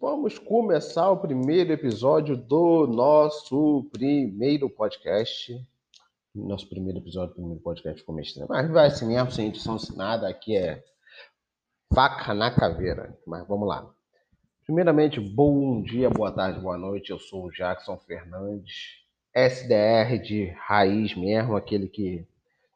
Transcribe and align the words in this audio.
Vamos 0.00 0.38
começar 0.38 1.10
o 1.10 1.18
primeiro 1.18 1.74
episódio 1.74 2.34
do 2.34 2.86
nosso 2.86 3.86
primeiro 3.92 4.70
podcast. 4.70 5.54
Nosso 6.34 6.66
primeiro 6.70 7.00
episódio 7.00 7.34
do 7.34 7.34
primeiro 7.34 7.60
podcast 7.60 8.00
ficou 8.00 8.14
meio 8.14 8.24
estranho. 8.24 8.48
Mas 8.48 8.70
vai 8.70 8.86
assim 8.86 9.08
mesmo, 9.08 9.30
sem 9.30 9.48
edição, 9.48 9.78
sem 9.78 9.94
nada. 9.94 10.26
Aqui 10.26 10.56
é 10.56 10.82
faca 11.92 12.32
na 12.32 12.50
caveira. 12.50 13.14
Mas 13.26 13.46
vamos 13.46 13.68
lá. 13.68 13.86
Primeiramente, 14.64 15.20
bom 15.20 15.82
dia, 15.82 16.08
boa 16.08 16.32
tarde, 16.32 16.60
boa 16.60 16.78
noite. 16.78 17.10
Eu 17.10 17.18
sou 17.18 17.44
o 17.44 17.50
Jackson 17.50 17.98
Fernandes, 17.98 19.04
SDR 19.34 20.18
de 20.18 20.46
raiz 20.66 21.14
mesmo, 21.14 21.54
aquele 21.54 21.86
que 21.86 22.26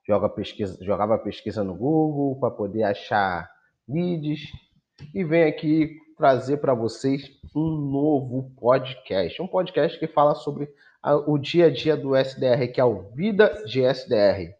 joga 0.06 0.28
pesquisa, 0.28 0.76
jogava 0.84 1.16
pesquisa 1.16 1.64
no 1.64 1.74
Google 1.74 2.38
para 2.38 2.50
poder 2.50 2.82
achar 2.82 3.50
leads 3.88 4.52
e 5.12 5.24
vem 5.24 5.44
aqui 5.44 5.98
trazer 6.16 6.58
para 6.58 6.74
vocês 6.74 7.30
um 7.54 7.70
novo 7.76 8.50
podcast. 8.56 9.42
Um 9.42 9.46
podcast 9.46 9.98
que 9.98 10.06
fala 10.06 10.34
sobre 10.34 10.72
a, 11.02 11.16
o 11.16 11.36
dia 11.38 11.66
a 11.66 11.70
dia 11.70 11.96
do 11.96 12.16
SDR, 12.16 12.72
que 12.72 12.80
é 12.80 12.84
o 12.84 13.10
Vida 13.10 13.64
de 13.66 13.82
SDR. 13.82 14.54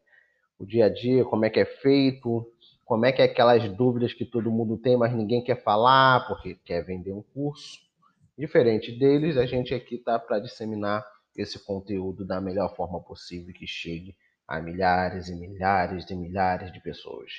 O 0.58 0.66
dia 0.66 0.86
a 0.86 0.88
dia, 0.88 1.24
como 1.24 1.44
é 1.44 1.50
que 1.50 1.60
é 1.60 1.64
feito, 1.64 2.46
como 2.84 3.06
é 3.06 3.12
que 3.12 3.22
é 3.22 3.24
aquelas 3.24 3.68
dúvidas 3.70 4.12
que 4.12 4.24
todo 4.24 4.50
mundo 4.50 4.76
tem, 4.76 4.96
mas 4.96 5.14
ninguém 5.14 5.42
quer 5.42 5.62
falar 5.62 6.26
porque 6.26 6.58
quer 6.64 6.84
vender 6.84 7.12
um 7.12 7.22
curso. 7.22 7.78
Diferente 8.36 8.90
deles, 8.92 9.36
a 9.36 9.46
gente 9.46 9.72
aqui 9.72 9.94
está 9.94 10.18
para 10.18 10.40
disseminar 10.40 11.04
esse 11.36 11.58
conteúdo 11.64 12.24
da 12.24 12.40
melhor 12.40 12.74
forma 12.74 13.00
possível 13.00 13.54
que 13.54 13.66
chegue 13.66 14.16
a 14.46 14.60
milhares 14.60 15.28
e 15.28 15.34
milhares 15.34 16.08
e 16.10 16.14
milhares 16.14 16.72
de 16.72 16.80
pessoas. 16.80 17.30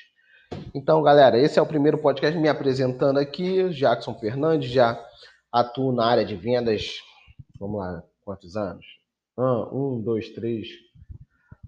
Então, 0.78 1.02
galera, 1.02 1.40
esse 1.40 1.58
é 1.58 1.62
o 1.62 1.66
primeiro 1.66 1.98
podcast 1.98 2.38
me 2.38 2.50
apresentando 2.50 3.18
aqui. 3.18 3.70
Jackson 3.70 4.14
Fernandes, 4.14 4.70
já 4.70 5.02
atuo 5.50 5.94
na 5.94 6.06
área 6.06 6.26
de 6.26 6.36
vendas. 6.36 6.98
Vamos 7.58 7.80
lá, 7.80 8.04
quantos 8.26 8.58
anos? 8.58 8.86
Ah, 9.38 9.70
um, 9.74 10.02
dois, 10.02 10.32
três. 10.32 10.68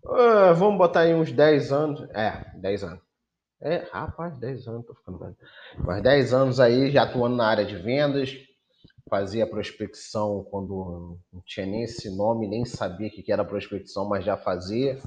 Ah, 0.06 0.52
vamos 0.52 0.78
botar 0.78 1.02
aí 1.02 1.16
uns 1.16 1.32
10 1.32 1.72
anos. 1.72 2.02
É, 2.14 2.52
10 2.59 2.84
anos. 2.84 3.00
É, 3.62 3.88
rapaz, 3.94 4.38
10 4.40 4.67
anos, 4.67 4.86
tô 4.86 4.94
ficando 4.94 5.20
velho. 5.20 5.38
Mas 5.78 6.04
10 6.04 6.34
anos 6.34 6.60
aí 6.60 6.92
já 6.92 7.04
atuando 7.04 7.38
na 7.38 7.48
área 7.48 7.64
de 7.64 7.78
vendas. 7.78 8.36
Fazia 9.10 9.48
prospecção 9.48 10.45
quando 10.52 11.17
não 11.32 11.42
tinha 11.45 11.66
nem 11.66 11.84
esse 11.84 12.14
nome, 12.14 12.45
nem 12.45 12.66
sabia 12.66 13.08
o 13.08 13.10
que 13.10 13.32
era 13.32 13.45
prospecção, 13.45 14.04
mas 14.04 14.26
já 14.26 14.36
fazia. 14.36 15.00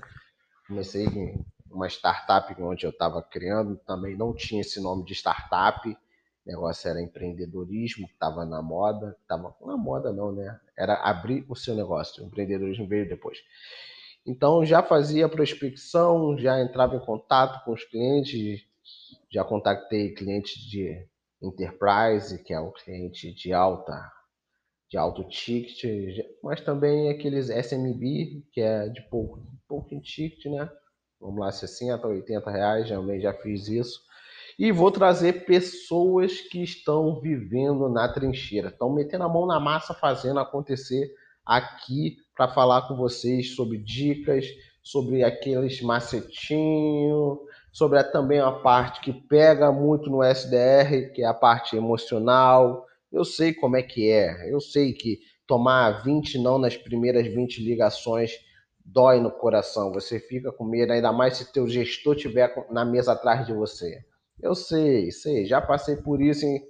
Comecei 0.66 1.06
uma 1.70 1.86
startup 1.86 2.54
onde 2.62 2.84
eu 2.84 2.90
estava 2.90 3.22
criando, 3.22 3.76
também 3.86 4.16
não 4.16 4.34
tinha 4.34 4.60
esse 4.60 4.80
nome 4.80 5.04
de 5.04 5.14
startup, 5.14 5.88
o 5.88 5.96
negócio 6.44 6.88
era 6.88 7.00
empreendedorismo, 7.00 8.06
que 8.06 8.12
estava 8.12 8.44
na 8.44 8.60
moda, 8.62 9.16
estava 9.22 9.54
na 9.60 9.76
moda 9.76 10.12
não, 10.12 10.32
né? 10.32 10.58
Era 10.76 10.94
abrir 10.94 11.44
o 11.48 11.54
seu 11.54 11.74
negócio, 11.74 12.24
o 12.24 12.26
empreendedorismo 12.26 12.88
veio 12.88 13.08
depois. 13.08 13.38
Então 14.26 14.64
já 14.64 14.82
fazia 14.82 15.28
prospecção, 15.28 16.36
já 16.38 16.60
entrava 16.60 16.96
em 16.96 17.04
contato 17.04 17.64
com 17.64 17.72
os 17.72 17.84
clientes, 17.84 18.66
já 19.30 19.44
contactei 19.44 20.12
clientes 20.14 20.60
de 20.62 21.06
enterprise, 21.42 22.42
que 22.42 22.52
é 22.52 22.60
o 22.60 22.72
cliente 22.72 23.32
de 23.32 23.52
alta 23.52 24.10
de 24.90 24.98
alto 24.98 25.22
ticket, 25.28 25.84
mas 26.42 26.60
também 26.62 27.10
aqueles 27.10 27.48
SMB, 27.48 28.44
que 28.52 28.60
é 28.60 28.88
de 28.88 29.00
pouco, 29.02 29.40
pouco 29.68 30.00
ticket, 30.00 30.46
né? 30.46 30.68
Vamos 31.20 31.38
lá, 31.38 31.52
60, 31.52 32.06
80 32.06 32.50
reais, 32.50 32.88
também 32.88 33.20
já 33.20 33.32
fiz 33.32 33.68
isso. 33.68 34.00
E 34.58 34.72
vou 34.72 34.90
trazer 34.90 35.44
pessoas 35.44 36.40
que 36.40 36.62
estão 36.62 37.20
vivendo 37.20 37.88
na 37.88 38.08
trincheira, 38.12 38.68
estão 38.68 38.92
metendo 38.92 39.24
a 39.24 39.28
mão 39.28 39.46
na 39.46 39.60
massa, 39.60 39.94
fazendo 39.94 40.40
acontecer 40.40 41.14
aqui 41.44 42.18
para 42.34 42.48
falar 42.48 42.88
com 42.88 42.96
vocês 42.96 43.54
sobre 43.54 43.78
dicas, 43.78 44.46
sobre 44.82 45.22
aqueles 45.24 45.80
macetinhos, 45.82 47.38
sobre 47.72 47.98
a, 47.98 48.04
também 48.04 48.40
a 48.40 48.50
parte 48.50 49.00
que 49.00 49.12
pega 49.12 49.70
muito 49.70 50.10
no 50.10 50.22
SDR, 50.22 51.12
que 51.14 51.22
é 51.22 51.26
a 51.26 51.34
parte 51.34 51.76
emocional. 51.76 52.86
Eu 53.12 53.24
sei 53.24 53.52
como 53.52 53.76
é 53.76 53.82
que 53.82 54.10
é, 54.10 54.52
eu 54.52 54.60
sei 54.60 54.92
que 54.92 55.20
tomar 55.46 56.02
20 56.02 56.38
não 56.38 56.58
nas 56.58 56.76
primeiras 56.76 57.26
20 57.26 57.62
ligações 57.62 58.32
dói 58.84 59.20
no 59.20 59.30
coração, 59.30 59.92
você 59.92 60.18
fica 60.18 60.50
com 60.50 60.64
medo, 60.64 60.92
ainda 60.92 61.12
mais 61.12 61.36
se 61.36 61.52
teu 61.52 61.68
gestor 61.68 62.14
estiver 62.14 62.52
na 62.70 62.84
mesa 62.84 63.12
atrás 63.12 63.46
de 63.46 63.52
você. 63.52 64.04
Eu 64.42 64.54
sei, 64.54 65.10
sei, 65.10 65.44
já 65.44 65.60
passei 65.60 65.96
por 65.96 66.20
isso 66.20 66.46
e, 66.46 66.62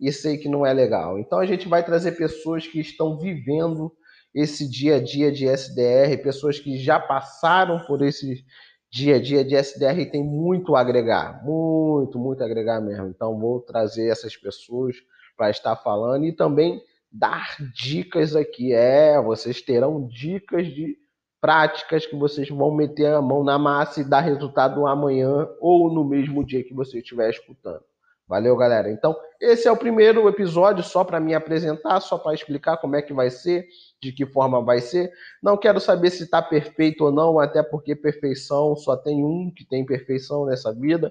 e 0.00 0.12
sei 0.12 0.38
que 0.38 0.48
não 0.48 0.64
é 0.64 0.72
legal. 0.72 1.18
Então 1.18 1.38
a 1.38 1.46
gente 1.46 1.68
vai 1.68 1.84
trazer 1.84 2.12
pessoas 2.12 2.66
que 2.66 2.80
estão 2.80 3.18
vivendo 3.18 3.92
esse 4.34 4.68
dia 4.68 4.96
a 4.96 5.02
dia 5.02 5.30
de 5.30 5.46
SDR, 5.46 6.22
pessoas 6.22 6.58
que 6.58 6.76
já 6.78 6.98
passaram 6.98 7.84
por 7.86 8.02
esse 8.02 8.44
dia 8.90 9.16
a 9.16 9.20
dia 9.20 9.44
de 9.44 9.54
SDR 9.54 10.00
e 10.00 10.10
tem 10.10 10.24
muito 10.24 10.74
a 10.74 10.80
agregar, 10.80 11.44
muito, 11.44 12.18
muito 12.18 12.42
a 12.42 12.46
agregar 12.46 12.80
mesmo. 12.80 13.06
Então 13.06 13.38
vou 13.38 13.60
trazer 13.60 14.08
essas 14.08 14.36
pessoas 14.36 14.96
para 15.36 15.50
estar 15.50 15.76
falando 15.76 16.24
e 16.24 16.32
também 16.32 16.82
dar 17.12 17.56
dicas 17.74 18.34
aqui. 18.34 18.72
É, 18.72 19.20
vocês 19.20 19.60
terão 19.60 20.06
dicas 20.06 20.66
de 20.66 20.96
práticas 21.40 22.06
que 22.06 22.16
vocês 22.16 22.48
vão 22.48 22.70
meter 22.74 23.06
a 23.06 23.22
mão 23.22 23.44
na 23.44 23.58
massa 23.58 24.00
e 24.00 24.04
dar 24.04 24.20
resultado 24.20 24.86
amanhã 24.86 25.48
ou 25.60 25.92
no 25.92 26.04
mesmo 26.04 26.44
dia 26.44 26.64
que 26.64 26.74
você 26.74 26.98
estiver 26.98 27.30
escutando. 27.30 27.82
Valeu, 28.28 28.54
galera. 28.56 28.90
Então, 28.90 29.16
esse 29.40 29.66
é 29.66 29.72
o 29.72 29.76
primeiro 29.76 30.28
episódio 30.28 30.84
só 30.84 31.02
para 31.02 31.18
me 31.18 31.34
apresentar, 31.34 31.98
só 32.00 32.18
para 32.18 32.34
explicar 32.34 32.76
como 32.76 32.94
é 32.94 33.00
que 33.00 33.14
vai 33.14 33.30
ser, 33.30 33.66
de 34.02 34.12
que 34.12 34.26
forma 34.26 34.62
vai 34.62 34.80
ser. 34.80 35.10
Não 35.42 35.56
quero 35.56 35.80
saber 35.80 36.10
se 36.10 36.24
está 36.24 36.42
perfeito 36.42 37.04
ou 37.04 37.10
não, 37.10 37.40
até 37.40 37.62
porque 37.62 37.96
perfeição 37.96 38.76
só 38.76 38.96
tem 38.96 39.24
um 39.24 39.50
que 39.50 39.64
tem 39.64 39.84
perfeição 39.86 40.44
nessa 40.44 40.74
vida 40.74 41.10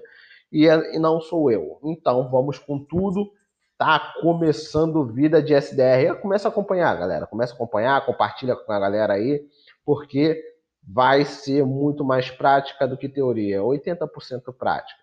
e, 0.52 0.68
é, 0.68 0.94
e 0.94 0.98
não 1.00 1.20
sou 1.20 1.50
eu. 1.50 1.80
Então, 1.82 2.30
vamos 2.30 2.56
com 2.56 2.78
tudo. 2.78 3.32
Tá 3.76 4.14
começando 4.20 5.04
vida 5.04 5.42
de 5.42 5.54
SDR. 5.54 6.14
Começa 6.22 6.46
a 6.46 6.50
acompanhar, 6.50 6.96
galera. 6.96 7.26
Começa 7.26 7.52
a 7.52 7.56
acompanhar, 7.56 8.06
compartilha 8.06 8.54
com 8.54 8.72
a 8.72 8.78
galera 8.78 9.14
aí 9.14 9.44
porque 9.88 10.38
vai 10.86 11.24
ser 11.24 11.64
muito 11.64 12.04
mais 12.04 12.30
prática 12.30 12.86
do 12.86 12.94
que 12.94 13.08
teoria. 13.08 13.62
80% 13.62 14.52
prática. 14.52 15.00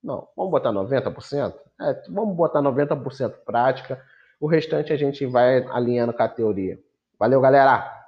Não, 0.00 0.28
vamos 0.36 0.52
botar 0.52 0.72
90%? 0.72 1.52
É, 1.80 2.02
vamos 2.08 2.36
botar 2.36 2.62
90% 2.62 3.32
prática. 3.44 4.00
O 4.38 4.46
restante 4.46 4.92
a 4.92 4.96
gente 4.96 5.26
vai 5.26 5.66
alinhando 5.66 6.12
com 6.12 6.22
a 6.22 6.28
teoria. 6.28 6.78
Valeu, 7.18 7.40
galera! 7.40 8.03